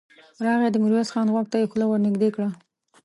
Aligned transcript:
راغی، 0.45 0.69
د 0.71 0.75
ميرويس 0.83 1.09
خان 1.13 1.27
غوږ 1.33 1.45
ته 1.51 1.57
يې 1.61 1.69
خوله 1.71 1.85
ور 1.87 1.99
نږدې 2.07 2.29
کړه. 2.35 2.49